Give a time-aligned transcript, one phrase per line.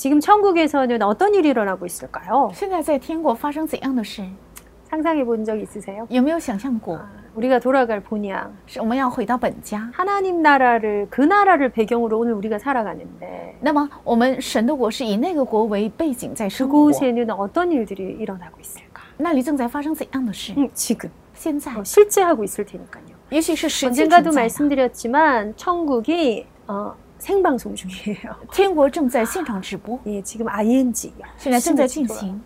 [0.00, 2.50] 지금 천국에서는 어떤 일이 일어나고 있을까요?
[2.54, 4.22] 现在在天国发生怎样的事？
[4.90, 6.06] 상상해 본 적 있으세요?
[6.10, 6.96] 有没有想象过？
[6.98, 9.90] 아, 우리가 돌아갈 본향 是我们要回到本家。
[9.94, 19.02] 하나님 나라를 그 나라를 배경으로 오늘 우리가 살아가는데 那么我们神的国是以那个国为背景在生活， 그곳에는 어떤 일들이 일어나고 있을까?
[19.16, 20.52] 那里正在发生怎样的事？
[20.58, 23.16] 음, 지금 现在 어, 실제 하고 있을 테니까요.
[23.30, 28.36] 也许是实际 언젠가도 存在的 말씀드렸지만 천국이 어, 생방송 중이에요.
[28.52, 30.92] 天国正在现场直播， 예, 지금 ing
[31.38, 32.40] 现在正在进行，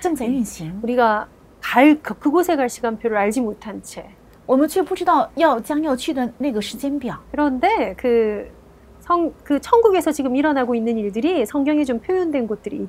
[0.00, 0.78] 正在运行。
[0.82, 1.26] 우리가
[1.60, 4.04] 갈 그- 그곳에 갈 시간표를 알지 못한 채
[4.46, 7.16] 我们却不知道要将要去的那个时间表。
[7.30, 8.46] 그런데 그
[9.00, 12.88] 성, 그 천국에서 지금 일어나고 있는 일들이 성경에 좀 표현된 곳들이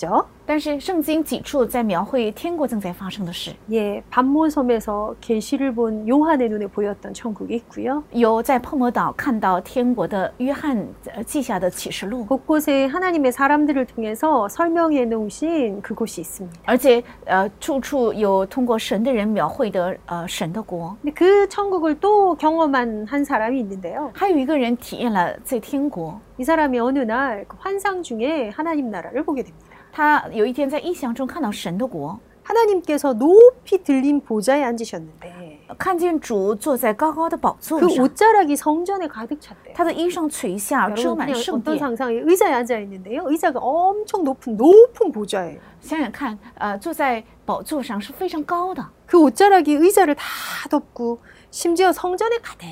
[0.00, 0.26] 있죠.
[0.48, 8.04] 但是圣经几处在描绘天国正在发生的事， 예, 반모섬에서 계시를 본 요한의 눈에 보였던 천국이 있고요.
[8.12, 16.60] 有在泡沫岛看到天国的约翰呃记下的启示录， 곳곳에 하나님의 사람들을 통해서 설명해 놓으신 그곳이 있습니다.
[16.64, 20.94] 而且呃处处有通过神的人描绘的呃神的国。
[21.02, 24.12] 근데 그 천국을 또 경험한 한 사람이 있는데요.
[24.14, 29.69] 还有一个人体验了在天国， 이 사람이 어느 날그 환상 중에 하나님 나라를 보게 됩니다.
[29.92, 39.74] 他有一天在异象中看到神的国， 하나님께서 높이 들린 보좌에 앉으셨는데 看见主坐在高高的宝座 그 上， 옷자락이 성전에 가득 찼대요.
[39.74, 41.78] 他的衣裳垂下，遮 여러분 满 그냥 圣 어떤 殿。
[41.78, 43.24] 상상에 의자에 앉아 있는데요.
[43.26, 45.58] 의자가 엄청 높은 높은 보좌예요.
[45.80, 50.24] 想想看，呃，坐在宝座上是非常高的， 그 옷자락이 의자를 다
[50.70, 51.18] 덮고
[51.50, 52.66] 심지어 성전에 가득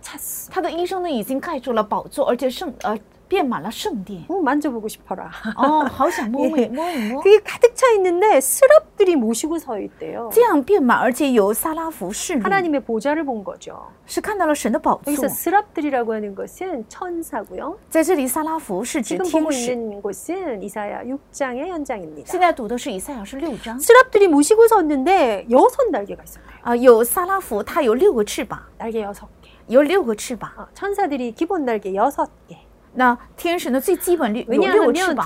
[0.00, 0.50] 찼어.
[0.52, 2.96] 他的衣裳呢已经盖住了宝座，而且圣呃
[3.30, 4.24] 遍满了圣殿。
[4.28, 5.28] 어, 만져보고 싶어라.
[5.56, 7.20] 哦，好 想摸摸 예 摸一摸。
[7.20, 10.30] 그게 가득 차 있는데 스랍들이 모시고 서 있대요.
[10.32, 13.88] 这样遍满，而且有撒拉弗势力， 하나님의 보좌를 본 거죠.
[14.06, 15.28] 是看到了神的宝座 여기서 。
[15.28, 17.76] 스랍들이라고 하는 것은 천사고요.
[17.90, 19.72] 在这里，撒拉弗是指 지금 天 보고 使。
[19.72, 22.30] 있는 곳은 이사야 6장의 현장입니다.
[22.30, 26.60] 现在读的是以赛亚书六章 스랍들이 모시고 섰는데 여섯 날개가 있었대요.
[26.62, 29.50] 啊、有撒拉弗，它有六个翅膀， 날개 여섯 개.
[29.66, 30.48] 有六个翅膀。
[30.56, 32.56] 어, 천사들이 기본 날개 여섯 개.
[32.93, 35.25] 那天使呢，最基本六六个翅膀。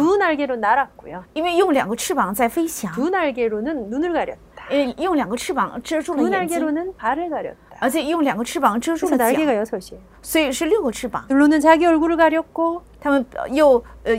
[1.33, 2.91] 因为用两个翅膀在飞翔。
[2.93, 4.93] 두날개로는눈을가렸 다。
[4.97, 6.59] 用两个翅膀遮住了眼睛。
[6.59, 7.77] 두날개로는발을가렸 다。
[7.79, 9.25] 而且用两个翅膀遮住了脚。
[9.25, 9.81] 날개 가， 所以。
[10.21, 11.25] 所以是六个翅膀。
[11.27, 14.15] 두로는자기얼굴을가렸 고， 他们又呃。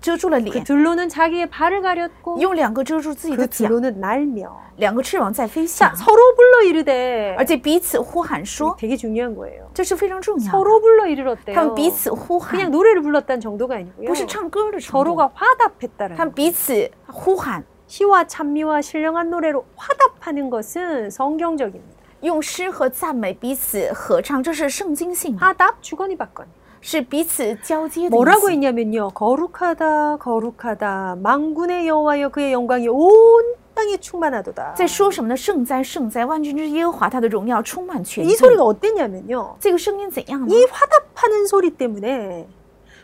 [0.00, 5.96] 遮住了 그 脸， 둘로는 자기의 발을 가렸고 用两个遮住自己 그 的脚， 둘로는 날며 两个翅膀在飞 자 翔，
[5.96, 9.68] 서로 불러 이르되 而且彼此呼喊说， 되게 중요한 거예요.
[9.74, 10.50] 这是非常重要的。
[10.50, 11.54] 서로 불러 他 이르렀대요.
[11.54, 14.06] 们彼此呼 그냥 喊， 노래를 불렀다는 정도가 아니고요.
[14.06, 21.96] 不是唱歌的程度， 서로가 화답했다라는 他们彼此呼喊， 시와 찬미와 신령한 노래로 화답하는 것은 성경적입니다.
[22.22, 26.48] 用诗和赞美彼此合唱，这是圣经性的， 화답 주거니 받거니.
[26.80, 28.50] 是彼此交接的意 뭐라고 思。
[28.50, 29.10] 했냐면요.
[29.10, 33.10] 거룩하다 거룩하다 망군의 여호와여 그의 영광이 온
[33.74, 34.74] 땅에 충만하도다.
[34.74, 35.36] 在说什么呢？
[35.36, 36.24] 圣哉，圣哉！
[36.24, 38.36] 万军之耶和华，他的荣耀充满全 이 地。
[38.36, 39.56] 소리가 어땠냐면요.
[39.58, 40.54] 这个声音怎样呢？
[40.54, 42.46] 이 화답하는 소리 때문에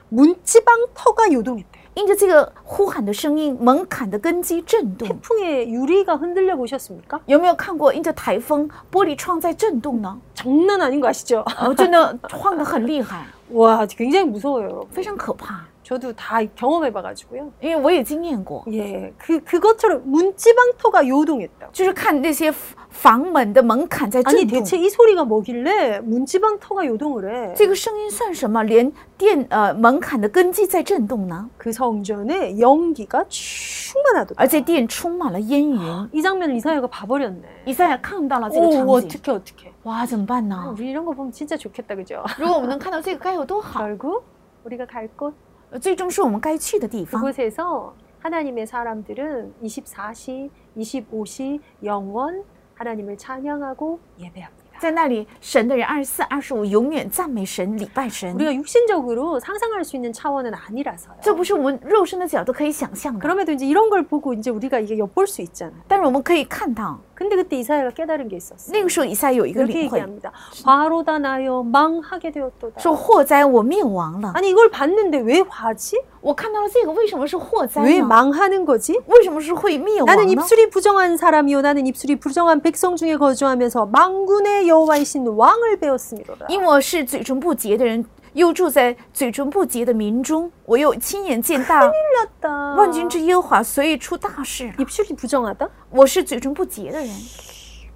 [0.09, 1.83] 문지방 터가 요동했대요.
[1.95, 5.07] 因着这个呼喊的声音，门槛的根基震动。
[5.09, 7.21] 태풍에 유리가 흔들려 보셨습니까?
[7.27, 10.19] 有没有看过因着台风玻璃窗在震动呢？
[10.35, 11.45] 장난 아닌 거 아시죠?
[11.61, 14.89] 哦，真的晃得很厉害， 와 굉장히 무서워요, 여러분.
[14.91, 15.65] 非常可怕。
[15.87, 17.51] 저도 다 경험해봐가지고요.
[17.61, 21.71] 因为我也经验过， 예, 그 그것처럼 문지방 터가 요동했다.
[21.73, 22.53] 就是看那些
[22.89, 24.59] 房门的门槛在 아니 震动。
[24.61, 27.55] 대체 이 소리가 뭐길래 문지방 터가 요동을 해?
[27.55, 28.63] 这个声音算什么？
[28.63, 34.37] 连电呃门槛的根基在震动呢， 그 성전에 연기가 충만하더라.
[34.37, 35.79] 而且殿充满了烟云。
[36.13, 37.43] 이 장면을 이사야가 봐버렸네.
[37.67, 39.73] 以赛亚看到了这个 오, 场景， 어떻게 어떻게?
[39.83, 40.75] 哇，怎么办 아, 呢？
[40.79, 42.23] 우리 이런 거 보면 진짜 좋겠다, 그죠?
[42.39, 43.81] 如果我们能看到这个，该有多好！
[43.81, 44.23] 결국
[44.65, 45.33] 우리가 갈 곳, 呃
[45.81, 47.21] 最终是我们该去的地方。
[47.21, 54.66] 그곳에서 하나님의 사람들은 24시, 25시 영원 하나님을 찬양하고 예배합니다.
[54.81, 58.35] 在那里，神的人二十四、二十五永远赞美神、礼拜神。
[58.35, 61.15] 우리가 육신적으로 상상할 수 있는 차원은 아니라서요.
[61.23, 65.77] 这不是我们肉身的角度可以想象的， 그럼에도 이제 이런 걸 보고 이제 우리가 이게 엿볼 수 있잖아요.
[65.87, 68.73] 但是我们可以看到， 근데 그때 이사야가 깨달은 게 있었어요.
[68.73, 70.33] 那个时候以赛有一个 이렇게 领会， 얘기합니다.
[70.65, 72.81] 바로다 나여 망하게 되었도다.
[72.81, 74.33] 说祸灾我灭亡了。
[74.35, 75.97] 아니 이걸 봤는데 왜 화지?
[76.21, 78.07] 我看到了这个，为什么是祸灾 왜 呢？
[78.07, 79.01] 망하는 거지?
[79.07, 80.33] 为什么是会灭亡 나는 呢？
[80.33, 86.47] 입술이 부정한 사람이요 나는 입술이 부정한 백성 중에 거주하면서 망군의 여호와이신 왕을 배웠음이로다.
[86.49, 88.05] 因我是嘴唇不洁的人，
[88.35, 92.77] 又住在嘴唇不洁的民中，我又亲眼见大 틀렸다.
[92.77, 94.75] 万军之耶和华，所以出大事了。
[94.79, 95.69] 입술이 부정하다?
[95.91, 97.09] 我是嘴唇不洁的人，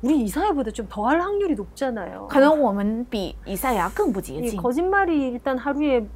[0.03, 2.29] 우리 이사야보다 좀 더 할 확률이 높잖아요.
[2.29, 4.61] 可能我们比以赛亚更不洁 이 净。
[4.61, 6.07] 거짓말이 일단 하루에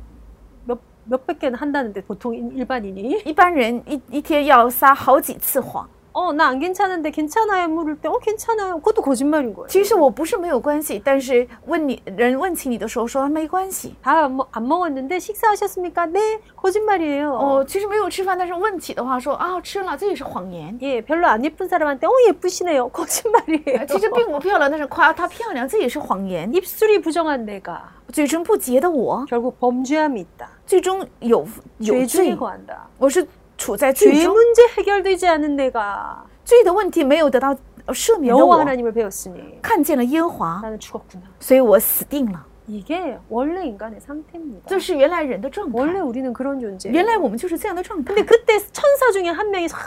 [0.64, 5.88] 몇 몇백 개는 한다는데 보통 인- 일반인이 一般人一一天要撒好几次谎。
[6.14, 9.68] 어 나 안 괜찮은데 괜찮아요 물을 때 어 괜찮아요 그것도 거짓말인 거예요.
[9.68, 13.94] 其实我不是没有关系，但是问你人问起你的时候说没关系。
[14.02, 16.06] 다 뭐 안 먹었는데 식사하셨습니까?
[16.06, 17.30] 네 거짓말이에요.
[17.30, 20.76] 哦，其实没有吃饭，但是问起的话说啊吃了，这也是谎言。
[20.82, 23.78] 예 별로 안 예쁜 사람한테 어 예쁘시네요 거짓말이에요.
[23.78, 26.52] 呃其实并不漂亮，但是夸她漂亮，这也是谎言。
[26.52, 30.48] 입술이 부정한 내가 嘴唇不洁的我， 결국 범죄함이 있다.
[30.66, 31.46] 最终有
[31.78, 32.88] 有 죄 罪 중에 ， 거한다.
[32.98, 33.24] 我是
[33.56, 37.54] 处在罪 죄 中， 문제 해결되지 않은 내가 罪的问题没有得到
[37.86, 41.22] 呃赦免的 여호와 我， 하나님을 배웠으니 看见了耶和华， 나는 죽었구나.
[41.38, 42.44] 所以我死定了。
[42.66, 44.68] 이게 원래 인간의 상태입니다.
[44.68, 46.88] 这是原来人的状 원래 态， 우리는 그런 존재.
[46.90, 48.24] 原来我们就是这样的状态 근데 。
[48.24, 49.78] 그때 천사 중에 한 명이 싹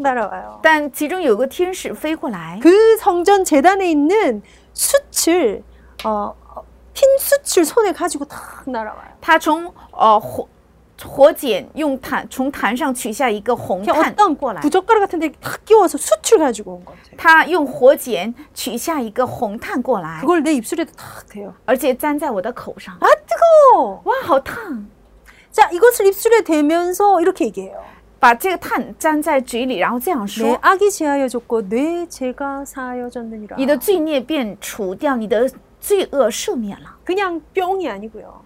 [0.00, 0.60] 날아와요.
[0.62, 4.42] 但其中有个天使飞过来， 그 성전 재단에 있는
[4.72, 5.62] 숯을
[6.04, 6.64] 어, 어,
[6.94, 9.12] 흰 숯을 손에 가지고 탁 날아와요.
[9.20, 10.48] 他从呃火
[11.04, 17.16] 火剪用坛从坛上取下一个红 이렇게 炭 어떤 过来， 부젓가락 같은데 탁 끼워서 숯을 가지고 온 것 같아요.
[17.16, 21.54] 他用火剪取下一个红炭过来， 그걸 내 입술에도 탁 대요.
[21.66, 24.00] 而且粘在我的口上， 아 뜨거워.
[24.04, 24.86] 哇，好烫！
[25.50, 27.82] 자 이것을 입술에 대면서 이렇게 얘기해요.
[28.20, 33.56] 把这个炭粘在嘴里，然后这样 내 说 악이 제하여졌고 내 죄가 사하여졌느니라.
[33.58, 36.90] ：“你的罪孽便除掉，你的罪恶赦免了。
[37.04, 38.45] 그냥 뿅이 아니고요. ”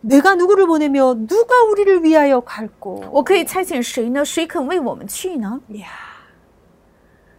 [0.00, 3.04] 내가 누구를 보내며 누가 우리를 위하여 갈고.
[3.12, 4.24] 我可以差遣谁呢？
[4.24, 5.60] 谁肯为我们去呢？
[5.70, 5.86] 이야,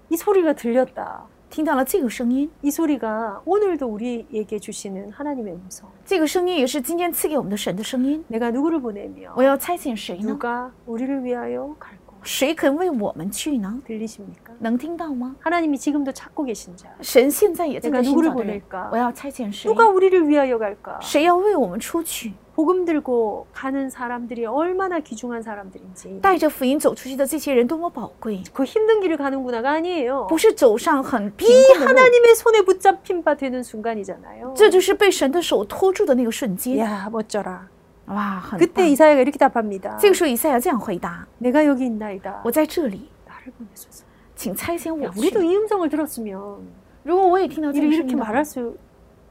[0.09, 1.25] 이 소리가 들렸다.
[1.49, 5.87] 听到了这个声音， 이 소리가 오늘도 우리에게 주시는 하나님의 음성.
[6.05, 8.23] 这个声音也是今天赐给我们的神的声音。
[8.27, 10.27] 내가 누구를 보내며 我要差遣谁呢？
[10.27, 12.13] 누가 우리를 위하여 갈고.
[12.23, 13.81] 谁肯为我们去呢？
[13.85, 14.53] 들리십니까?
[14.59, 15.35] 能听到吗？
[15.41, 16.87] 하나님이 지금도 찾고 계신 자.
[17.01, 19.67] 神现在也在 내가 跟寻 누구를 找的人 보낼까 。我要差遣谁？
[19.69, 20.97] 누가 우리를 위하여 갈까?
[21.01, 22.31] 谁要为我们出去？
[22.57, 26.19] 복음 들고 가는 사람들이 얼마나 귀중한 사람들인지.
[26.21, 28.43] 带着福音走出去的这些人多么宝贵！
[28.53, 30.27] 그 힘든 길을 가는구나가 아니에요.
[30.27, 34.53] 不是走上很贫 이 困的路， 하나님의 손에 붙잡힌 바 되는 순간이잖아요.
[34.55, 36.77] 这就是被神的手托住的那个瞬间。
[36.77, 37.67] 야 멋져라.
[38.07, 38.89] 哇，很 그때 棒！
[38.91, 39.97] 이사야가 이렇게 답합니다.
[39.99, 42.41] 这个时候以赛亚这样回答 내가 여기 있나이다.
[42.43, 44.03] 我在这里， 나를 보내소서.
[44.35, 46.59] 请差遣我 야, 去 우리도 。이 음성을 들었으면
[47.03, 48.77] 如果我也听到这个 이를 声 이렇게 音的话 말할 수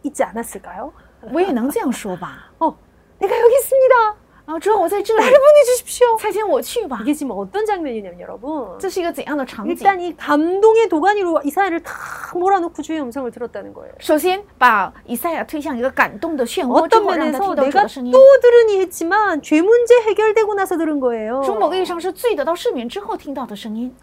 [0.03, 0.93] 있지 않았을까요?
[1.33, 2.51] 我也能这样说吧？
[2.59, 2.75] 어,
[3.19, 4.17] 내가 여기 있습니다.
[4.45, 6.19] 啊，主要我在这里， 나를 보내주십시오.
[6.19, 6.99] 差遣我去吧。
[7.01, 8.77] 이게 지금 어떤 장면이냐면 여러분.
[8.77, 9.71] 这是一个怎样的场景？
[9.71, 13.95] 일단 이 감동의 도가니로 이사야를 탁 몰아놓고 주의 음성을 들었다는 거예요.
[14.01, 18.19] 首先把以赛亚推向一个感动的漩涡之 어떤 后，让他 면에서 听到主 내가 的声音 또 。
[18.41, 21.43] 들으니 했지만 죄 문제 해결되고 나서 들은 거예요.
[21.45, 23.95] 从某个意义上是罪得到赦免之后听到的声音。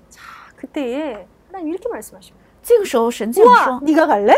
[0.55, 2.39] 그때에 하나님 이렇게 말씀하십니다.
[2.63, 4.33] 这个时候神这样 와, 说 네가 갈래?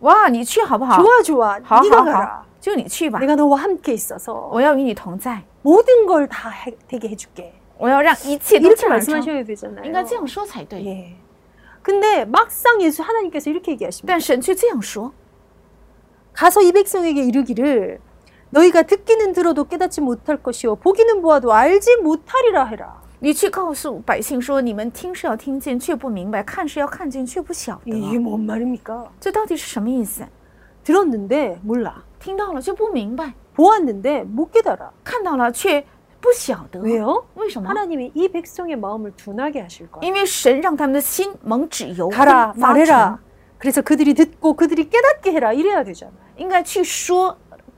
[0.00, 1.02] ：“哇，你去好不好？
[1.02, 1.58] 좋아 좋아.
[1.64, 2.26] 好 네가 好 가라.
[2.26, 6.52] 好， 就你去吧， 내가 너와 함께 있어서 我要与你同在， 모든 걸 다
[6.88, 7.52] 되게 해줄게.
[7.78, 9.14] 我要让一切都 이렇게 自然成。
[9.14, 9.84] 말씀하셔야 되잖아요.
[9.84, 10.84] 应该这样说才对。
[10.84, 11.16] 예.
[11.82, 14.12] 근데 막상 예수 하나님께서 이렇게 얘기하십니다.
[14.12, 15.12] 但神却这样说：
[16.32, 18.00] 가서 이 백성에게 이르기를
[18.50, 23.02] 너희가 듣기는 들어도 깨닫지 못할 것이요 보기는 보아도 알지 못하리라 해라.
[23.18, 27.96] 你去告诉百姓说，你们听是要听见，却不明白；看是要看见，却不晓得。
[27.96, 29.06] 이게 뭔 말입니까?
[29.18, 30.22] 这到底是什么意思？
[30.84, 32.04] 들었는데 몰라.
[32.20, 34.90] 听到了就不明白， 보았는데 못 깨달아.
[35.04, 35.84] 看到了却
[36.20, 36.80] 不晓得。
[36.80, 37.24] 왜요?
[37.34, 37.68] 为什么？
[37.68, 40.06] 하나님이 이 백성의 마음을 둔하게 하실 거야.
[40.06, 43.18] 因为神让他们的心蒙脂油 가라 发 말해라.
[43.18, 43.18] 沉，
[43.58, 45.52] 그래서 그들이 듣고 그들이 깨닫게 해라.
[45.52, 46.12] 이래야 되잖아.
[46.36, 47.36] 应该去说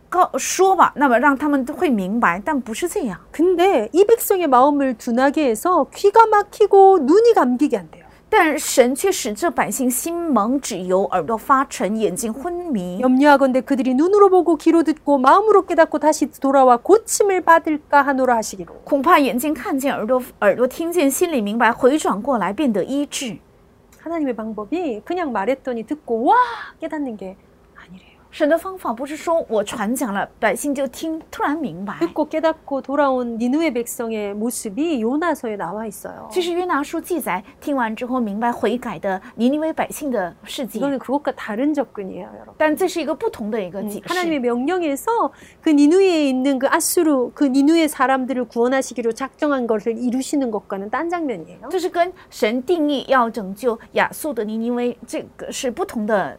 [0.09, 3.19] 告说吧，那么让他们都会明白，但不是这样。
[3.31, 8.02] 근데 이 백성의 마음을 둔하게 해서 귀가 막히고 눈이 감기게 한대요.
[8.33, 13.01] 但神却使这百姓心蒙脂油，耳朵发沉，眼睛昏迷。
[13.01, 18.83] 염려하건대 그들이 눈으로 보고 귀로 듣고 마음으로 깨닫고 다시 돌아와 고침을 받을까 하노라 하시기로.
[18.85, 23.39] 恐怕眼睛看见，耳朵耳朵听见，心里明白，回转过来，变得医治。
[24.01, 26.37] 하나님의 방법이 그냥 말했더니 듣고 와
[26.81, 27.49] 깨닫는 게 아니래요.
[28.33, 31.99] 神的方法不是说我传讲了，百姓就听，突然明白。
[31.99, 36.29] 듣고 깨닫고 돌아온 니누의 백성의 모습이 요나서에 나와 있어요.
[36.31, 42.55] 其实约拿书记载，听完之后明白悔改的尼尼微百姓的事迹， 이거는 그것과 다른 접근이에요, 여러분.
[42.59, 44.13] 但这是一个不同的一个 음, 解释。
[44.13, 45.33] 하나님의 명령에서
[45.63, 51.71] 그 니누에 있는 그 아수르 그 니누의 사람들을 구원하시기로 작정한 것을 이루시는 것과는 딴 장면이에요.
[51.71, 56.39] 这是跟神定义要拯救亚述的尼尼微，这个是不同的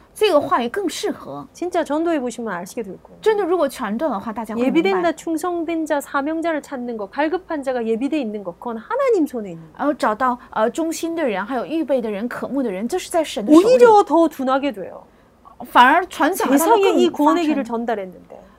[0.14, 1.46] 这个话语更适合。
[1.52, 3.18] 진짜 전도해 보시면 아시게 될 거예요.
[3.20, 5.16] 真的，如果传道的话，大家会明 예비된 白 자, 。
[5.16, 9.78] 충성된 자, 사명자를 찾는 것, 갈급한 자가 예비돼 있는 것, 그건 하나님 손에 있는 거.
[9.78, 13.64] 然后找到呃忠心的人，还有预备的人、渴慕的人，这是在神的手里。
[13.66, 15.02] 오히려 더 둔하게 돼요.
[15.64, 18.49] 反而传讲了他们 세상에 이 更发 구원의 길을 生 전달했는데 是传讲了这个信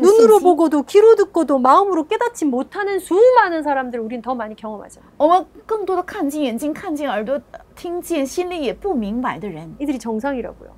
[0.00, 0.42] 눈으로 息。
[0.42, 5.12] 보고도 귀로 듣고도 마음으로 깨닫지 못하는 수많은 사람들 우린 더 많이 경험하잖아요.
[5.16, 7.40] 我们更多的看见眼睛，看见耳朵，
[7.76, 10.77] 听见心里也不明白的人， 이들이 정상이라고요.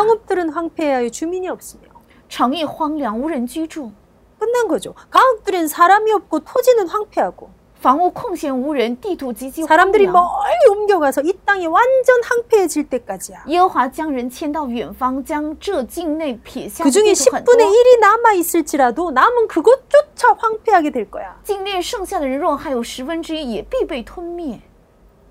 [0.00, 1.82] 성읍들은 황폐하여 주민이 없으며
[2.28, 3.92] 城邑荒凉，无人居住，
[4.38, 4.94] 끝난 거죠.
[5.10, 7.50] 가옥들은 사람이 없고 토지는 황폐하고
[7.80, 10.12] 房屋空闲无人，地土极其荒 사람들이 凉。
[10.14, 13.44] 멀리 옮겨가서 이 땅이 완전 황폐해질 때까지야.
[13.46, 21.38] 耶和华将人迁到远方，将这境内撇下 그 的 중에 地土很多 10분의 1이 남아 있을지라도 남은 그것조차 황폐하게 될 거야.
[21.44, 24.58] 境内剩下的人若还有十分之一，也必被吞灭。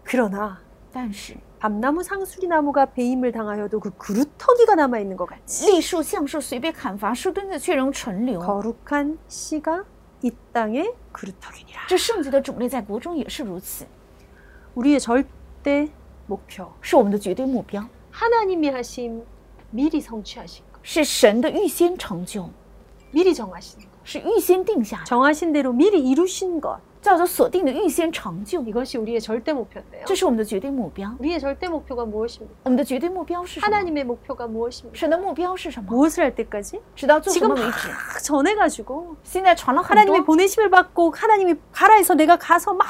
[0.06, 0.60] 그러나
[0.94, 8.40] 但是 밤나무 상수리 나무가 배임을 당하여도 그 그루터기가 남아 있는 것 같이 栗树、橡树随被砍伐，树墩子却仍存留。
[8.40, 9.84] 거룩한 씨가
[10.22, 11.88] 이 땅의 그루터기니라.
[11.88, 13.86] 这圣洁的种类在国中也是如此，
[14.76, 15.90] 우리의 절대
[16.28, 16.72] 목표.
[16.82, 19.24] 是我们的绝对目标， 하나님이 하신
[19.72, 20.80] 미리 성취하신 것.
[20.84, 22.50] 是神的预先成就，
[23.12, 23.88] 미리 정하신 것.
[24.04, 26.80] 是预先定下的， 정하신 대로 미리 이루신 것.
[27.02, 30.04] 照着所定的预先成就， 이것이 우리의 절대 목표인데요.
[30.08, 31.08] 这是我们的绝对目标。
[31.20, 32.56] 우리의 절대 목표가 무엇입니까?
[32.64, 33.68] 我们的绝对目标是什么？
[33.68, 34.98] 하나님의 목표가 무엇입니까?
[34.98, 35.88] 神的目标是什么？
[35.88, 36.80] 무엇을 할 때까지?
[36.96, 38.24] 直到做什 지금 么 막 为止？
[38.24, 42.88] 전해가지고 现在传了很 하나님의 多， 보내심을 받고 하나님이 가라 해서 내가 가서 막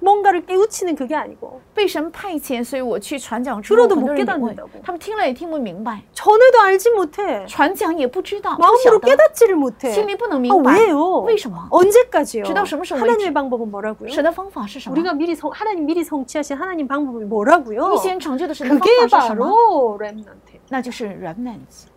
[0.00, 8.62] 뭔가를 깨우치는 그게 아니고 被神派遣，所以我去传讲之后， 들어도 很 못 多人领会 깨닫는다고 ，他们听了也听不明白， 전해도 알지 못해 传讲也不知道，不
[8.62, 11.20] 마음으로 晓得， 깨닫지를 못해 心里不能 아 明白， 왜요?
[11.26, 11.68] 为什么？
[11.70, 12.44] 언제까지요?
[12.44, 13.10] 直到什么时候为止？
[13.10, 14.08] 하나님의 방법은 뭐라고요?
[14.10, 14.94] 神的方法是什么？
[14.94, 17.94] 우리가 미리 성, 하나님 미리 성취하신 하나님 방법이 뭐라고요?
[17.94, 19.44] 预先成就的神的方 그게 法是什么？
[19.46, 20.58] 바로 렘넌트.
[20.70, 21.88] 那就是 remnants。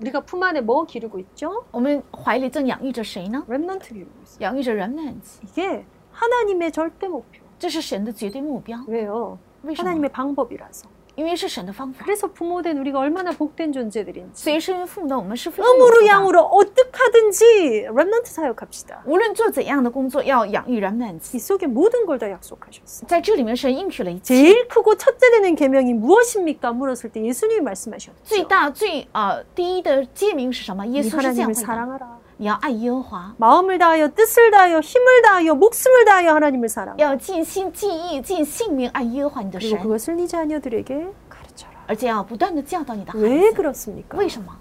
[0.00, 1.64] 우리가 품 안에 뭐 기르고 있죠?
[1.70, 3.42] 我们怀里正养育着谁呢？
[3.46, 4.38] 렘넌트 기르고 있어요.
[4.40, 5.84] 养育着 remnants， 이게
[6.18, 7.40] 하나님의 절대 목표.
[7.58, 8.78] 这是神的绝对目标。
[8.86, 9.38] 왜요?
[9.62, 9.88] 为什么？
[9.88, 10.86] 하나님의 방법이라서.
[11.16, 12.04] 因为是神的方法。
[12.04, 14.42] 그래서 부모된 우리가 얼마나 복된 존재들인지.
[14.42, 16.06] 所以身为父母的我们是非常有 음으로 福的。
[16.06, 19.02] 양으로 어떻게하든지 렘넌트 사역합시다.
[19.06, 21.34] 无论做怎样的工作，要养育 remnants。
[21.36, 23.06] 이 속에 모든 걸 다 약속하셨어.
[23.06, 24.34] 在这里面，神应许了一切。
[24.34, 26.72] 제일 크고 첫째 되는 계명이 무엇입니까?
[26.72, 28.12] 물었을 때 예수님이 말씀하셨죠.
[28.24, 30.84] 最大最呃第一的诫命是什么？
[30.88, 32.18] 耶 네 稣是这样 하나님을 回答： 사랑하라.
[32.38, 36.96] 你要爱耶和华， 마음을 다하여 뜻을 다하여 힘을 다하여 목숨을 다하여 하나님을 사랑하라.
[36.98, 41.72] 要尽心尽意尽性命爱耶和华你的 그리고 神， 그것을 네 자녀들에게 가르쳐라.
[41.86, 43.62] 而且要不断的教导你的孩 왜 子。
[43.62, 44.18] 그렇습니까?
[44.18, 44.52] 为什么？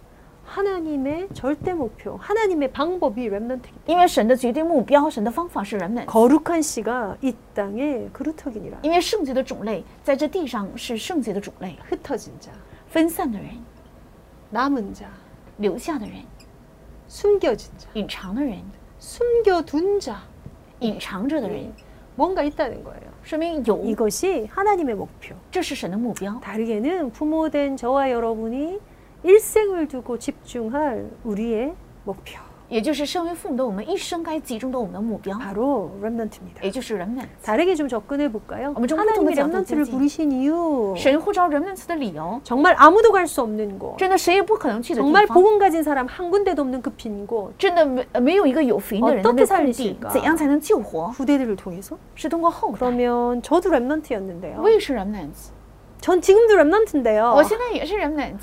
[0.45, 6.05] 하나님의 절대 목표, 하나님의 방법이 렘넌트이기 因为神的绝对目标，神的方法是人们 때문에 。
[6.05, 8.77] 거룩한 씨가 이 땅에 그루터기니라.
[8.83, 12.49] 因为圣洁的种类在这地上是圣洁的种类， 흩어진 자,
[12.87, 13.49] 分散的人、
[14.51, 15.05] 남은 자,
[15.57, 16.17] 留下的人、
[17.07, 18.61] 숨겨진 자, 隐藏的人、
[18.99, 20.23] 숨겨둔 자.
[20.79, 21.73] 隐藏着的人，
[22.15, 23.01] 뭔가 있다는 거예요.
[23.23, 25.35] 说明有， 이것이 하나님의 목표.
[25.51, 26.39] 这是神的目标。
[26.39, 28.79] 다르게는 부모된 저와 여러분이
[29.23, 32.46] 일생을 두고 집중할 우리의 목표.
[32.69, 36.63] 也就是身为父母的我们一生该集中的我们的目标， 바로 렘넌트입니다.
[36.63, 37.23] 也就是人们。
[37.43, 38.73] 다르게 좀 접근해 볼까요?
[38.75, 40.95] 어머, 좀 하나님이 보통의 렘넌트를 자도 부르신 이유.
[40.97, 43.95] 神呼召人们的理由， 정말 아무도 갈 수 없는 곳.
[43.97, 47.51] 真的谁也不可能去的地 정말 方， 복음 가진 사람 한 군데도 없는 그 빈 곳.
[47.59, 51.11] 真的没呃没有一个有福音的人在 어떻게 那空地 살리실까 ，怎样才能救活？
[51.11, 51.95] 후대들을 통해서?
[52.15, 52.77] 是通过后代。
[52.79, 54.59] 그러면 저도 렘넌트였는데요.
[54.63, 55.51] 我也是 remnants，
[56.01, 57.35] 전 지금도 랩런트인데요.
[57.35, 58.39] 我现在也是 remnant，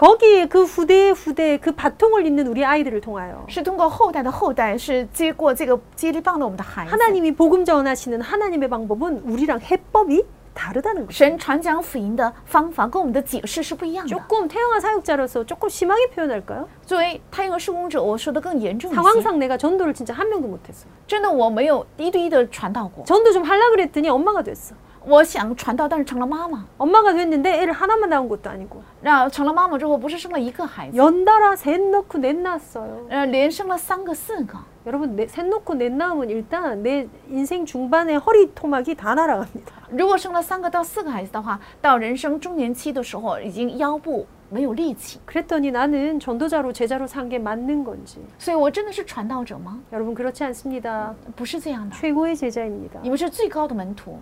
[0.00, 6.90] 거기에 그 후대 후대 그 바통을 잇는 우리 아이들을 통하여 是通过后代的后代，是接过这个接力棒的我们的孩子。
[6.90, 11.12] 하나님이 복음 전하시는 하나님의 방법은 우리랑 해법이 다르다는 거죠.
[11.16, 14.10] 神传讲福音的方法跟我们的解释是不一样的。
[14.10, 16.68] 조금 태영아 사역자로서 조금 심하게 표현할까요?
[16.84, 19.00] 作为太阳施工者，我说的更严重一些。
[19.00, 20.86] 상황상 내가 전도를 진짜 한 명도 못했어.
[21.06, 23.02] 真的，我没有一对一的传道过。
[23.06, 24.74] 전도 좀 하려 그랬더니 엄마가 됐어.
[25.04, 26.64] 我想传道，但是成了妈妈。
[26.78, 33.06] 엄마가 됐는데 애를 하나만 낳은 것도 아니고 那成了妈妈之后，不是生了一个孩子， 연달아 셋 넣고 넷 낳았어요.
[33.08, 34.58] 呃，连生了三个、四个。
[34.84, 39.72] 여러분 넷, 셋 넣고 넷 낳으면 일단 내 인생 중반에 허리 토막이 다 날아갑니다.
[39.90, 45.20] 如果生了三个到四个孩子的话，到人生中年期的时候，已经腰部没有力气。
[45.24, 49.78] 그랬더니 나는 전도자로 제자로 산 게 맞는 건지 所以我真的是传道者吗？
[49.92, 51.14] 여러분 그렇지 않습니다.
[51.36, 52.98] 不是这样的， 최고의 제자입니다.
[53.02, 54.20] 你们是最高的门徒，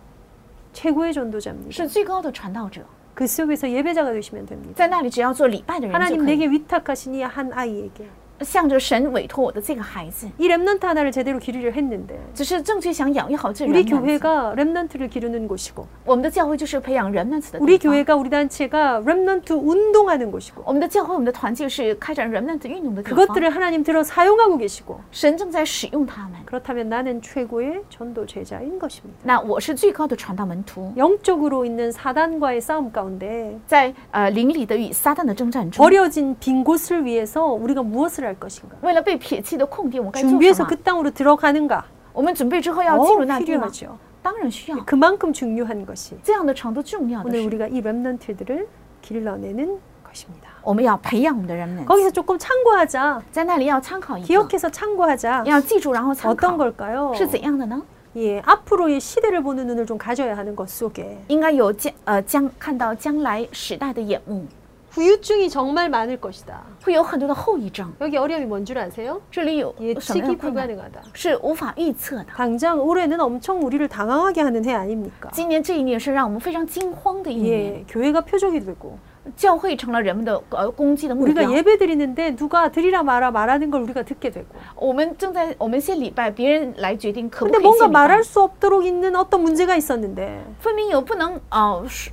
[0.73, 1.71] 최고의 전도자입니다.
[1.71, 2.83] 是最高的传道者，
[3.15, 4.73] 그 속에서 예배자가 되시면 됩니다.
[4.75, 6.37] 在那里只要做礼拜的人就 하나님 可以。
[6.37, 8.09] 내게 위탁하신 이 한 아이에게
[8.41, 13.87] 向着神委托我的这个孩子， 이 랩넌트 하나를 제대로 기르려 했는데 只是正确想养育好这 우리 人。
[13.87, 17.93] 교회가 랩넌트를 기르는 곳이고 我们的教会就是培养人们的 우리 地方。
[17.93, 23.25] 교회가 우리 단체가 랩넌트 운동하는 곳이고 我们的教会，我们的团契是开展人们的运动的地方。
[23.25, 26.33] 그것들을 하나님 들어 사용하고 계시고 神正在使用他们。
[26.45, 29.21] 그렇다면 나는 최고의 전도 제자인 것입니다.
[29.23, 38.77] 那我是最高的传道门徒， 영적으로 있는 사단과의 싸움 가운데 在呃灵里的与撒旦的征战中， 버려진 빈 곳을 위해서 우리가 무엇을 할 것인가?
[38.83, 40.77] 为了被撇弃的空地，我们该做什 준비해서 么 그 ？
[40.83, 41.83] 땅으로 들어가는가?
[42.13, 43.67] 我们准备之后要进入 어, 那地吗？
[43.69, 43.97] 필요하죠.
[44.23, 48.67] 当然需要， 그만큼 중요한 것이 这样的程度重要的 오늘 是， 우리가 이 랩넌트들을
[49.03, 50.49] 길러내는 것입니다.
[50.63, 53.21] 我们要培养我们的人们， 거기서 조금 참고하자.
[53.31, 55.45] 在那里要参考一个， 기억해서 참고하자.
[55.45, 57.15] 要记住然后参 어떤 考， 걸까요?
[57.15, 57.83] 是怎样的呢？
[58.17, 64.47] 예, 앞으로의 시대를 보는 눈을 좀 가져야 하는 것 속에 应该有将呃将看到将来时代的眼目，
[64.91, 66.63] 후유증이 정말 많을 것이다.
[66.85, 67.93] 会有很多的后遗症。
[68.01, 69.21] 여기 어려움이 뭔 줄 아세요?
[69.29, 70.69] 这里有什么样 예측이 的困难？
[70.69, 71.01] 불가능하다.
[71.15, 72.27] 是无法预测的。
[72.37, 75.31] 당장 올해는 엄청 우리를 당황하게 하는 해 아닙니까?
[75.33, 78.97] 今年这一年是让我们非常惊慌的一年， 예, 교회가 표적이 되고
[79.35, 81.51] 教会成了人们的呃攻击的目标 우리가 。
[81.57, 88.07] 예배 드리는데 누가 드리라 마라 말하는 걸 우리가 듣게 되고 我们正在我们献礼拜，别人来决定可不 근데 可以 뭔가 献礼拜
[88.07, 92.13] 말할 。수 없도록 있는 어떤 문제가 있었는데 分明有不能呃说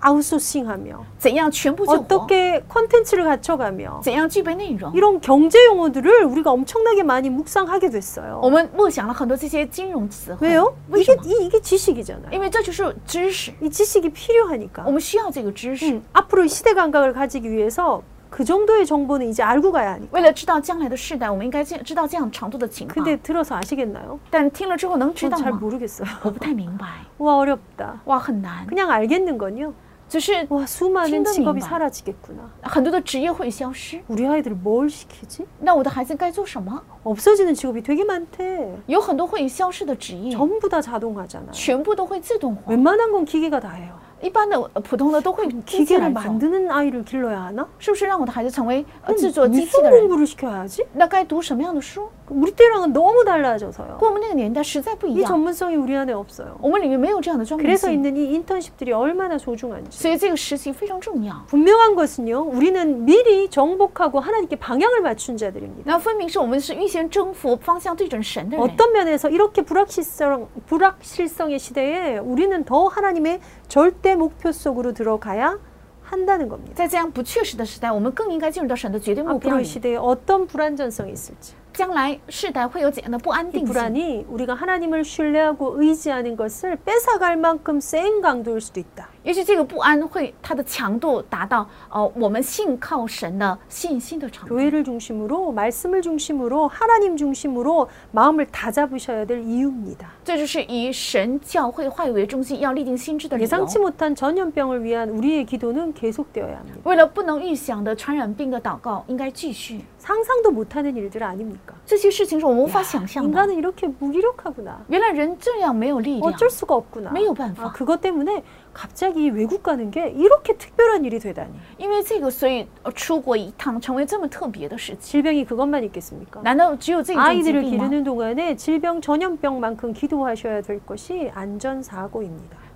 [0.00, 1.98] 아웃소싱하며 怎样全部救活？
[2.00, 4.92] 어떻게 콘텐츠를 갖춰가며 怎样具备内容？
[4.94, 8.38] 이런 경제 용어들을 우리가 엄청나게 많이 묵상하게 됐어요.
[8.42, 10.48] 我们默想了很多这些金融词汇。
[10.48, 10.74] 왜요?
[10.90, 11.22] 为什 이게 么？
[11.24, 12.32] 이, 이게 지식이잖아요.
[12.32, 14.84] 因为这就是知识， 이 지식이 필요하니까.
[14.84, 15.86] 我们需要这个知识。
[15.86, 20.08] 음, 앞으로 시대 감각을 가지기 위해서 그 정도의 정보는 이제 알고 가야 하니까.
[20.12, 23.02] 为了知道将来的世代，我们应该知知道这样程度的情况。
[23.02, 24.18] 근데 들어서 아시겠나요?
[24.30, 25.58] 但听了之后能知 전 道 잘 吗？
[25.62, 26.06] 모르겠어요.
[26.24, 28.00] 我不太明白， 와 어렵다.
[28.04, 28.66] 哇，很难。
[28.66, 29.72] 그냥 알겠는 건요.
[30.08, 31.66] 只是 와 수많은听得 직업이 明白。
[31.68, 32.48] 사라지겠구나.
[32.62, 35.44] 很多的职业会消失， 우리 아이들 뭘 시키지?
[35.60, 36.80] 那我的孩子该做什么？
[37.02, 38.68] 없어지는 직업이 되게 많대.
[38.86, 41.50] 有很多会消失的职业， 전부 다 자동화잖아.
[41.52, 42.62] 全部都会自动化。
[42.66, 43.98] 웬만한 건 기계가 다 해요.
[44.22, 47.66] 一般的呃普通的都会机器 기계를 来做， 만드는 아이를 길러야 하나?
[47.78, 50.08] 是不是让我的孩子成为呃 그럼 制作机器 무슨 的人？
[50.08, 50.84] 공부를 시켜야지?
[50.94, 52.08] 那该读什么样的书？
[52.30, 53.98] 우리 때랑은 너무 달라져서요.
[54.00, 56.56] 跟我们那个年代实在不一 이 样， 전문성이 우리 안에 없어요.
[56.62, 59.90] 我们里面没有这样的专门 그래서 性， 있는 이 인턴십들이 얼마나 소중한지.
[59.90, 61.44] 所以这个实习非常重要。
[61.48, 65.82] 분명한 것은요, 우리는 미리 정복하고 하나님께 방향을 맞춘 자들입니다.
[65.84, 68.64] 那分明是我们是预先征服方向对准神的人。
[68.64, 75.58] 어떤 면에서 이렇게 불확실성, 불확실성의 시대에 우리는 더 하나님의 절대 목표 속으로 들어가야
[76.02, 76.74] 한다는 겁니다.
[76.76, 79.64] 在这样不确实的时代，我们更应该进入到神的绝对目标 앞으로의 里。
[79.64, 81.54] 시대에 어떤 불안전성이 있을지.
[81.72, 83.66] 将来世代会有怎样的不安 이 定性？
[83.66, 89.08] 불안이 우리가 하나님을 신뢰하고 의지하는 것을 뺏어갈 만큼 센 강도일 수도 있다.
[89.22, 94.54] 也许这个不安会它的强度达到呃我们信靠神的信心的程度。
[94.54, 100.06] 교회를 중심으로 말씀을 중심으로 하나님 중심으로 마음을 다잡으셔야 될 이유입니다.
[100.24, 103.44] 这就是以神教会话语为中心，要立定心智的理由。
[103.44, 106.80] 예상치 못한 전염병을 위한 우리의 기도는 계속되어야 합니다.
[106.84, 109.80] 为了不能预想的传染病的祷告，应该继续。
[109.98, 111.74] 상상도 못하는 일들 아닙니까?
[111.86, 113.30] 这些事情是我们无法想象的。
[113.30, 114.76] 인간은 이렇게 무기력하구나.
[114.88, 117.10] 原来人这样没有力量， 어쩔 수가 없구나.
[117.10, 118.42] 没有办法 아, 그것 때문에
[118.78, 121.52] 갑자기 외국 가는 게 이렇게 특별한 일이 되다니.
[121.78, 125.22] 因为这个，所以呃出国一趟成为这么特别的事情。
[125.22, 126.40] 질병이 그것만 있겠습니까?
[126.42, 127.84] 难道只有这一种疾 아이들을 病吗？
[127.88, 132.57] 기르는 동안에 질병 전염병만큼 기도하셔야 될 것이 안전사고입니다.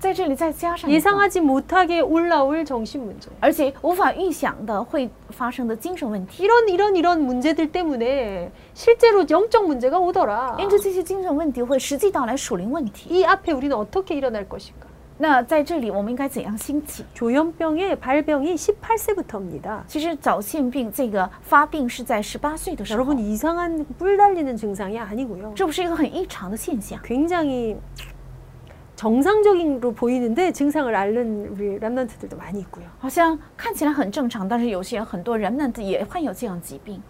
[0.00, 3.28] 在这里再加上一个 예상하지 못하게 올라올 정신 문제.
[3.40, 6.42] 而且无法预想的会发生的精神问题。
[6.42, 10.56] 이런 이런 이런 문제들 때문에 실제로 영적 문제가 오더라.
[10.58, 13.10] 因着这些精神问题会实际到来属灵问题。
[13.10, 14.86] 이 앞에 우리는 어떻게 일어날 것인가?
[15.18, 17.04] 那在这里我们应该怎样兴起？
[17.14, 19.82] 조현병의 발병이 18세부터입니다.
[19.86, 25.52] 其实早腺病这个发病是在十八岁的时候， 여러분 이상한 뿔 달리는 증상이 아니고요.
[25.54, 26.98] 这不是一个很异常的现象。
[27.04, 27.76] 굉장히
[28.96, 32.86] 정상적인로 보이는데 증상을 앓는 우리 람넌트들도 많이 있고요.
[32.98, 37.02] 好像看起来很正常，但是有些很多人呢也患有这样疾病，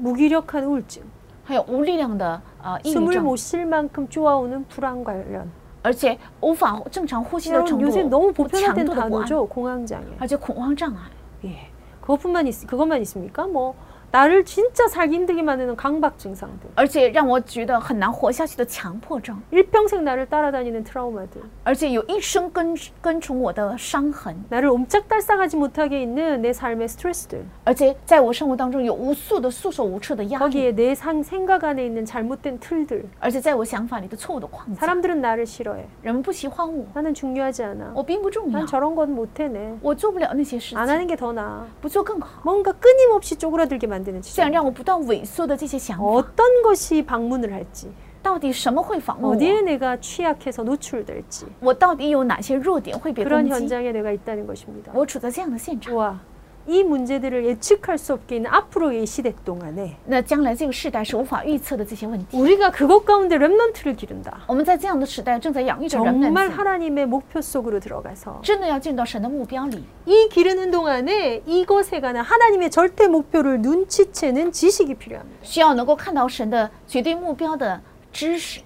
[0.00, 1.02] 무기력한 우울증,
[1.44, 5.46] 还有无力量的呃抑郁 숨을 症， 못 쉴 만큼 쪼아오는 불안 관련.
[5.82, 9.46] 而且无法正常呼吸的 여러분 程 요새 度 너무 和强 보편화된 度的不安， 단어죠.
[9.46, 10.06] 공황장애.
[10.18, 11.10] 而且恐慌障碍。
[11.44, 11.68] 예.
[12.00, 13.46] 그것뿐만 있, 그것만 있습니까?
[13.46, 13.74] 뭐
[14.10, 16.70] 나를 진짜 살기 힘들게 만드는 강박 증상들.
[16.76, 21.42] 而且让我觉得很难活下去的强迫症， 일평생 나를 따라다니는 트라우마들.
[21.64, 27.44] 而且有一生跟跟从我的伤痕， 나를 옴짝달싹하지 못하게 있는 내 삶의 스트레스들.
[27.64, 33.04] 而且在我生活当中有无数的束手无策的压力， 거기에 내 상, 생각 안에 있는 잘못된 틀들.
[33.18, 35.86] 而且在我想法里的错误的框架， 사람들은 나를 싫어해.
[36.02, 37.90] 人们不喜欢我， 나는 중요하지 않아.
[37.96, 39.76] 我并不重要 난 ， 저런 건 못해내.
[39.82, 41.64] 我做不了那些事 안 情， 하는 게 더 나아.
[41.82, 42.42] 不做更好。
[42.44, 44.50] 뭔가 끊임없이 쪼그라들게 만 드는 这样 지점.
[44.52, 47.88] 让我不断萎缩的这些想法， 어떤 것이 방문을 할지,
[48.22, 49.62] 到底什么会访问 어디에 我？
[49.62, 53.62] 내가 취약해서 노출될지 我到底有哪些弱点会被 그런 攻击？
[53.64, 54.92] 현장에 내가 있다는 것입니다.
[54.94, 56.18] 我处在这样的现场， 와,
[56.68, 62.38] 이 문제들을 예측할 수 없게 있는 앞으로의 시대 동안에 那将来这个时代是无法预测的这些问题。
[62.38, 64.40] 우리가 그것 가운데 렘넌트를 기른다.
[64.46, 69.84] 我们在这样的时代正在养育着人们 정말 ， 하나님의 목표 속으로 들어가서 真的要进到神的目标里。
[70.06, 75.40] 이 기르는 동안에 이것에 관한 하나님의 절대 목표를 눈치채는 지식이 필요합니다.
[75.42, 78.62] 需要能够看到神的绝对目标的知识，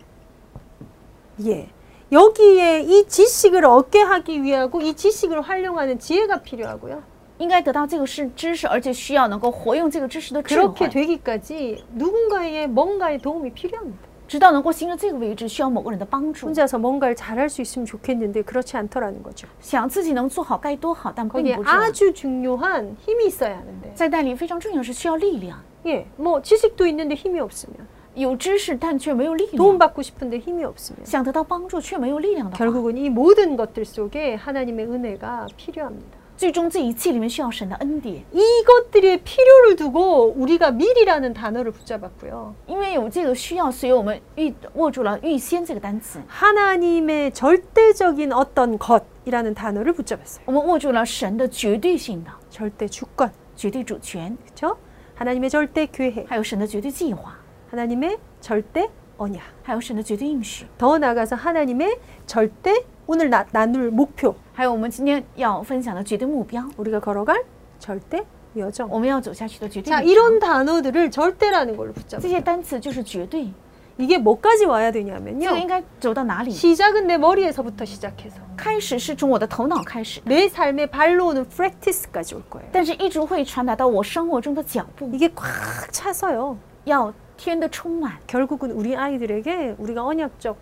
[1.44, 1.68] 예.
[2.12, 7.02] 여기에 이 지식을 얻게 하기 위하고 이 지식을 활용하는 지혜가 필요하고요.
[7.42, 14.08] 应该得到这个是知识，而且需要能够活用这个知识的智 그렇게 慧， 되기까지 누군가의 뭔가의 도움이 필요합니다.
[14.26, 16.46] 直到能够形成这个位置，需要某个人的帮助。
[16.46, 19.46] 혼자서 뭔가를 잘할 수 있으면 좋겠는데 그렇지 않더라는 거죠.
[19.60, 21.82] 想自己能做好该多好，但并 거기에 不是这样。
[21.82, 27.86] 아주 중요한 힘이 있어야 하는데 在带领非常重要是需要力量， 예, 뭐 지식도 있는데 힘이 없으면
[28.16, 36.18] 有知识但却没有力量， 도움받고 싶은데 힘이 없으면 想得到帮助却没有力量的话， 결국은 이 모든 것들 속에 하나님의 은혜가 필요합니다.
[36.42, 42.54] 最终这一切里面需要神的恩典， 이것들의 필요를 두고 우리가 미리라는 단어를 붙잡았고요.
[42.68, 50.42] 因为有这个需要，所以我们预握住了预先这个单词， 하나님의 절대적인 어떤 것이라는 단어를 붙잡았어요.
[50.44, 54.76] 我们握住了神的绝对性的 절대 주권, 绝对主权， 그렇죠?
[55.16, 57.34] 하나님의 절대 계획, 还有神的绝对计划，
[57.72, 59.42] 하나님의 절대 언약.
[59.64, 67.36] 还有神的绝对应许， 더 나아가서 하나님의 절대 오늘 나, 나눌 목표, 还有我们今天要分享的绝对目标， 우리가 걸어갈
[67.78, 68.24] 절대
[68.56, 68.88] 여정.
[68.90, 70.12] 我们要走下去的绝对 자, 旅程。
[70.12, 72.28] 이런 단어들을 절대라는 걸로 这 붙잡아요.
[72.28, 73.50] 些单词就是绝对，
[73.96, 75.66] 이게 뭐까지 와야 这个应 되냐면요.
[75.66, 76.50] 该走到哪里？
[76.50, 82.68] 시작은 내 머리에서부터 시작해서 开始是从我的头脑开始， 내 삶의 발로 오는 프랙티스까지 올 거예요.
[82.72, 85.46] 但是一直会传达到我生活中的脚步， 이게 꽉
[85.90, 86.56] 차서요.
[86.84, 88.12] 要天的充满。
[88.26, 90.56] 결국은 우리 아이들에게 우리가 언약적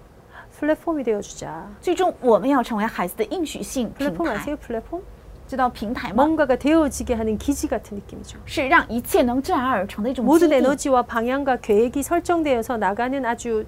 [0.60, 1.66] 플랫폼이 되어주자.
[1.80, 4.56] 最终，我们要成为孩子的应许性平 플랫폼 台， 아세요?
[4.56, 5.00] 플랫폼?
[5.46, 6.24] 知道平台吗？
[6.24, 8.38] 뭔가가 되어지게 하는 기지 같은 느낌이죠.
[8.46, 13.64] 是让一切能自然而成的一种基 모든 地， 에너지와 방향과 계획이 설정되어서 나가는 아주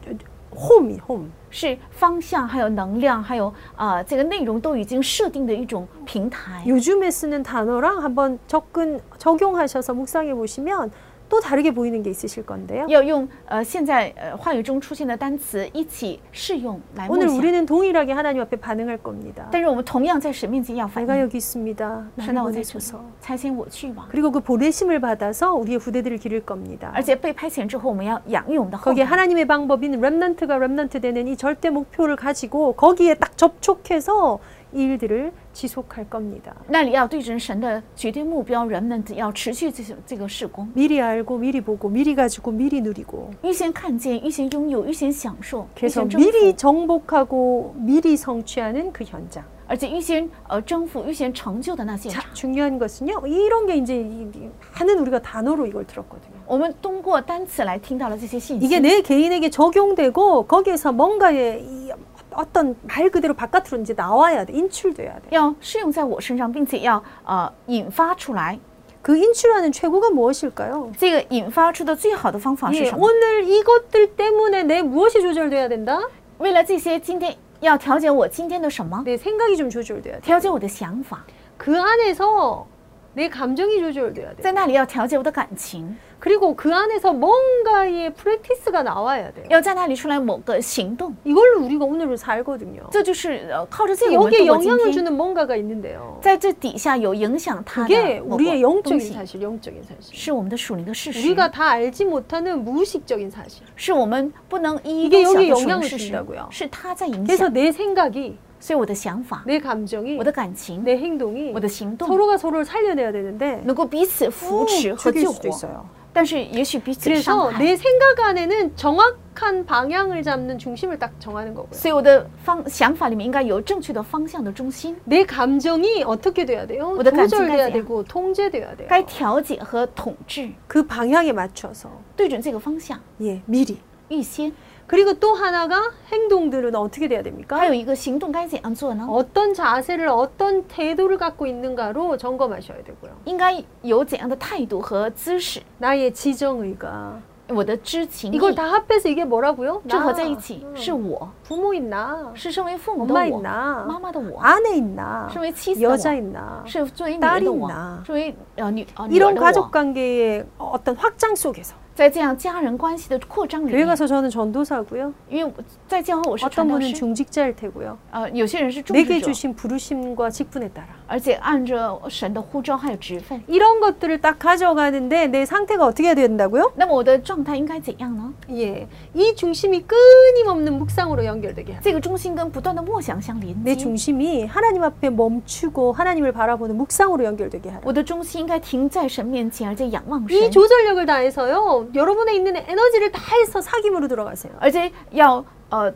[0.50, 1.30] 홈이 홈.
[1.50, 6.64] 是方向，还有能量，还有啊、呃这个内容都已经设定的一种平台。
[6.66, 10.90] 요즘에 쓰는 단어랑 한번 접근 적용하셔서 묵상해 보시면
[11.32, 12.86] 또 다르게 보이는 게 있으실 건데요.
[12.88, 19.46] 要用呃现在呃话语中出现的单词一起适用来默 오늘 想， 우리는 동일하게 하나님 앞에 반응할 겁니다.
[19.52, 21.24] 但是我们同样在神面前要反 내가 应。
[21.24, 22.04] 여기 있습니다.
[22.18, 23.00] 神 나를 让我在这里 보내소서.
[23.20, 24.08] ，差遣我去吧。
[24.10, 26.90] 그리고 그 보내심을 받아서 우리의 후대들을 기를 겁니다.
[26.94, 29.10] 而且被派遣之后，我们要养育我们的后 거기에 代。
[29.10, 36.08] 하나님의 방법인 렘넌트가 렘넌트 되는 이 절대 목표를 가지고 거기에 딱 접촉해서 이 일들을 지속할
[36.10, 36.54] 겁니다.
[36.68, 48.16] 那里要对准神的绝对目标，人们要持续这这个事工， 미리 알고 미리 보고 미리 가지고 미리 누리고 预先看见、预先拥有、预先享受、预 그래서 先征服， 미리 정복하고 미리
[48.16, 49.42] 성취하는 그 현장.
[49.70, 52.32] 而且预先呃征服、预先成就的那现 자, 场。
[52.34, 53.26] 중요한 것은요.
[53.26, 56.38] 이런 게 이제 이- 이- 하는 우리가 단어로 이걸 들었거든요.
[56.46, 61.90] 我们通过单词来听到了这些信 이게 息， 내 개인에게 적용되고 거기에서 뭔가의 이
[62.32, 64.52] 어떤 말 그대로 바깥으로 이제 나와야 돼.
[64.52, 65.22] 인출돼야 돼.
[65.30, 68.58] 要适用在我身上，并且要呃引发出来。
[69.00, 70.92] 그 인출하는 최고가 무엇일까요?
[70.98, 73.06] 这个引发出的最好的方法是 예, 什么？
[73.06, 76.00] 오늘 이것들 때문에 내 무엇이 조절돼야 된다?
[76.38, 79.02] 为了这些，今天要调节我今天的什么？
[79.04, 80.20] 내 생각이 좀 조절돼야 돼.
[80.20, 81.24] 调节我的想法，
[81.56, 82.66] 그 안에서
[83.14, 84.42] 내 감정이 조절돼야 돼.
[84.42, 89.42] 在那里要调节我的感情， 그리고 그 안에서 뭔가의 프랙티스가 나와야 돼.
[89.50, 91.16] 要在那里出来某个行动。
[91.24, 92.88] 이걸로 우리가 오늘을 살거든요.
[92.92, 96.18] 这就是呃靠着这个我们 여기에 度过今 영향을 天， 주는 뭔가가 있는데요.
[96.22, 100.14] 在这底下有影响他 그게 的某 우리의 个东 영적인 西， 사실, 영적인 사실.
[100.14, 103.62] 是我们的属灵的事实， 우리가 다 알지 못하는 무의식적인 사실.
[103.74, 109.60] 是我们不能一一 이게 都晓 여기에 的属 영향을 灵事实 준다고요 ，是他在影 그래서 响， 내 생각이, 所以我的想法、 내
[109.60, 115.48] 감정이, 我的感情、 내 행동이 我的行动 서로가 서로를 살려내야 되는데 能够彼此扶 푹 持和 죽일 救 수도
[115.50, 115.84] 活， 있어요.
[116.12, 117.58] 但是也许彼此伤 그래서 害。
[117.64, 121.72] 내 생각 안에는 정확한 방향을 잡는 중심을 딱 정하는 거고요.
[121.72, 126.96] 所以我的方想法里面应该有正确的方向的中心， 내 감정이 어떻게 돼야 돼요?
[126.98, 127.72] 어떤 감정이 조절돼야 가지야?
[127.72, 128.88] 되고 통제돼야 돼요.
[128.88, 134.52] 该调节和统治， 그 방향에 맞춰서 对准这个方向， 예 미리 预先。
[134.86, 137.66] 그리고 또 하나가 행동들은 어떻게 돼야 还 됩니까?
[137.66, 139.06] 有一个行动该怎样做呢？
[139.08, 143.12] 어떤 자세를 어떤 태도를 갖고 있는가로 점검하셔야 되고요.
[143.26, 145.60] 应该有怎样的态度和姿势？
[145.78, 149.82] 나의 지정의가 我的知情意， 이걸 다 합해서 이게 뭐라고요?
[149.88, 152.30] 整合 나, 在一起， 음, 是我， 부모 있나?
[152.34, 153.84] 是身为父母的 엄마 我， 있나?
[153.86, 155.28] 妈妈的我， 아내 있나?
[155.32, 156.66] 身为妻子的 여자 我， 있나?
[156.66, 161.74] 是作为女 딸 儿的 이 我 나 ，作为呃女呃女儿 이런 的 가족 我， 관계의 어떤 확장 속에서
[161.94, 165.12] 在这样家人关系的扩张里 교회 面， 가서 저는 전도사고요.
[165.28, 165.52] 因为我
[165.88, 167.98] 在教会我是 어떤 传道 분은 师， 중직자일 테고요.
[168.12, 173.42] 呃，有些人是重 내게 视者， 주신 부르심과 직분에 따라 而且按着神的呼召还有职分。
[173.48, 176.70] 이런 것들을 딱 가져가는데 내 상태가 어떻게 해야 된다고요?
[176.76, 178.32] 那么我的状态应该怎样呢？
[178.52, 181.82] 예, 이 중심이 끊임없는 묵상으로 연결되게 하는.
[181.82, 183.82] 这个中心跟不断的默想相连 내 接。
[183.82, 187.82] 중심이 하나님 앞에 멈추고 하나님을 바라보는 묵상으로 연결되게 하는.
[187.84, 191.81] 我的中心应该停在神面前，而且仰望 이 神， 조절력을 다해서요.
[191.94, 194.52] 여러분의 있는 에너지를 다해서 사귐으로 들어가세요.
[194.60, 195.92] 而且要呃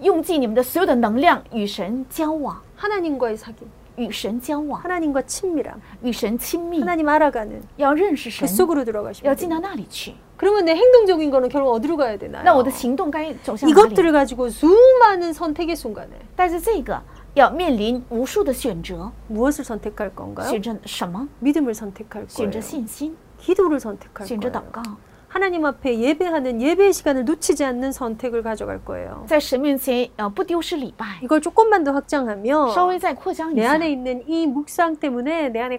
[0.00, 3.52] 用尽你们的所有的能量与神交往， 하나님과의 사귐,
[3.96, 9.60] 与神交往， 하나님과 친밀함, 与神亲密， 하나님 알아가는 要认识 그 神， 속으로 要 들어가시면 进 돼요.
[9.60, 10.14] 到那里去。
[10.36, 12.42] 그러면 내 행동적인 거는 결국 어디로 가야 되나요?
[12.44, 13.80] 那我的行动该走向哪里？
[13.80, 17.00] 이것들을 가지고 수많은 선택의 순간에 但是这个
[17.34, 20.48] 要面临无数的选择， 무엇을 선택할 건가요?
[20.50, 21.28] 选择什么？
[21.38, 22.60] 믿음을 선택할 选择 거예요.
[22.60, 24.72] 信心， 기도를 선택할 选择祷 거예요.
[24.72, 24.82] 告，
[25.28, 29.24] 하나님 앞에 예배하는 예배의 시간을 놓치지 않는 선택을 가져갈 거예요.
[29.26, 33.72] 在神面前呃不丢失礼拜， 이걸 조금만 더 확장하면 稍微再扩张一 내 下。
[33.72, 35.78] 안에 있는 이 묵상 때문에 내 안에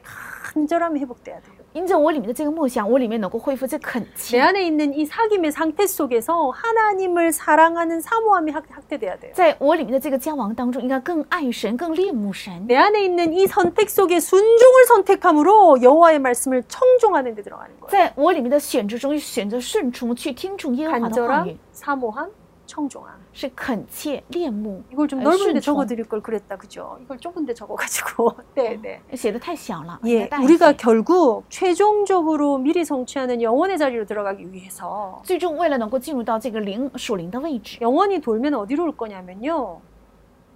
[0.54, 1.68] 간절함이 회복돼야 돼 요.
[1.74, 4.40] 因着我里面的这个梦想，我里面能够恢复这恳 내 切。
[4.40, 9.32] 안에 있는 이 사귐의 상태 속에서 하나님을 사랑하는 사모함이 확- 확대돼야 돼요.
[9.34, 12.68] 在我里面的这个交往当中，应该更爱神，更恋慕神。
[12.68, 17.90] 내 안에 있는 이 선택 속에 순종을 선택함으로 여호와의 말씀을 청종하는 데 들어가는 거예요.
[17.90, 22.30] 在我里面的选择中，选择顺从，去听从耶和华的话 간절함, 语， 사모함,
[22.68, 23.12] 청종함.
[23.34, 24.82] 是恳切、恋慕。
[24.92, 25.62] 이걸 좀 아, 넓은데 순종.
[25.62, 26.98] 적어드릴 걸 그랬다, 그죠?
[27.02, 28.34] 이걸 좁은데 적어가지고.
[28.56, 29.02] 네, 네.
[29.16, 38.20] 写的太小了，应 예, 该大一 우리가 些 결국 최종적으로 미리 성취하는 영원의 자리로 들어가기 위해서 最终为了能够进入到这个灵属灵的位置， 영원히
[38.20, 39.82] 돌면 어디로 올 거냐면요.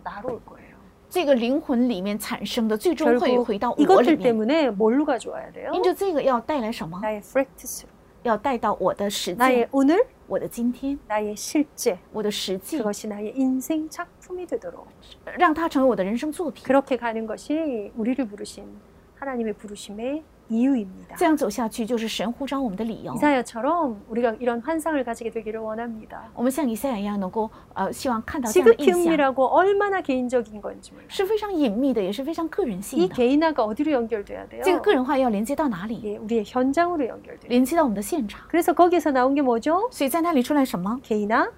[0.04, 0.78] 나로 올 거예요.
[1.10, 4.24] 这个灵魂里面产生的，最终会 결국 回到我里 이것들 面。
[4.24, 5.72] 때문에 뭘로 가져와야 돼요?
[5.74, 7.00] 因着这个要带来什么？
[7.02, 7.86] 나의 프랙티스,
[8.24, 11.98] 要带到我的实践 나의 ， 오늘, 我的今天， 나의 실제.
[12.12, 14.88] 我的实际， 그것이 나의 인생 작품이 되도록
[15.38, 16.64] 让它成为我的人生作品。
[16.66, 18.66] 그렇게 가는 것이 우리를 부르신
[19.16, 21.18] 하나님의 부르심의 이유입니다.
[21.18, 23.14] 这样走下去，就是神呼召我们的理由。
[23.16, 26.24] 이사야처럼 우리가 이런 환상을 가지게 되기를 원합니다.
[26.34, 31.10] 我们像以赛亚一样，能够呃，希望看到这样的 지극히 印象， 은밀하고 얼마나 개인적인 건지 몰라요.
[31.10, 33.14] 是非常隐秘的，也是非常个人性 이 的。
[33.14, 34.62] 개인화가 어디로 연결돼야 돼요?
[34.64, 36.00] 这个个人化要连接到哪里？
[36.06, 37.50] 예, 우리의 현장으로 연결돼요.
[37.50, 38.48] 连接到我们的现场。
[38.48, 39.90] 그래서 거기에서 나온 게 뭐죠?
[39.92, 40.98] 所以在那里出来什么？
[41.04, 41.50] 개인화,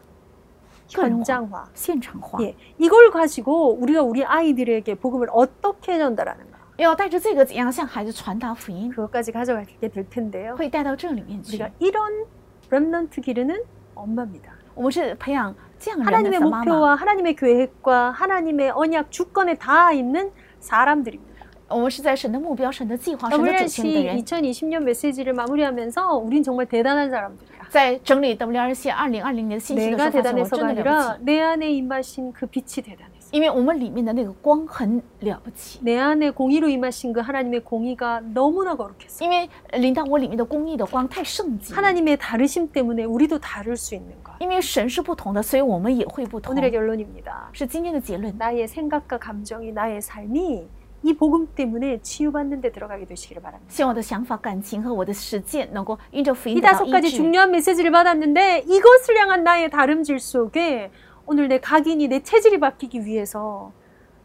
[0.92, 1.66] 个人化 현장화.
[1.76, 2.42] 现场化。
[2.42, 6.53] 예, 이걸 가지고 우리가 우리 아이들에게 복음을 어떻게 전달하는가?
[6.78, 10.56] 要带着这个怎样向孩子传达福音， 그것까지 가져가게 될 텐데요.
[10.56, 11.70] 会带到这里面去 우리가 。
[11.80, 12.26] 이런
[12.70, 13.58] 렘넌트 기르는
[13.96, 14.54] 엄마입니다.
[14.76, 21.30] 我们是培养 这样人 하나님의 的妈妈， 목표와 하나님의 계획과 하나님의 언약 주권에 다 있는 사람들입니다.
[21.68, 24.24] 我们是在神的目标、神的计划、神的 WRC 主权里的人。
[24.24, 27.60] 2020년 메시지를 마무리하면서 우린 정말 대단한 사람들이야.
[27.70, 33.13] 在整理 WRC 二零二零年的信息的时 내가 候，发现我 대단해서가 真的了不 아니라 起， 내 안에 임하신 그 빛이 대단해서.
[33.34, 39.24] 因为我们里面的那个光很了不起， 내 안에 공의로 임하신 그 하나님의 공의가 너무나 거룩했어.
[39.24, 41.78] 因为临到我里面的公义的光太圣洁了。
[41.78, 44.34] 하나님의 다르심 때문에 우리도 다를 수 있는 것.
[44.40, 46.56] 因为神是不同的，所以我们也会不同。
[46.56, 47.50] 오늘의 결론입니다.
[47.54, 48.34] 是今天的结论。
[48.38, 50.68] 나의 생각과 감정이 나의 삶이
[51.04, 53.72] 이 복음 때문에 치유받는 데 들어가게 되시기를 바랍니다.
[53.72, 57.18] 希望我的想法、感情和我的实践能够因着福音 이 得到 다섯 医 가지 治。
[57.18, 60.90] 중요한 메시지를 받았는데 이것을 향한 나의 다름질 속에
[61.26, 63.72] 오늘 내 각인이 내 체질이 바뀌기 위해서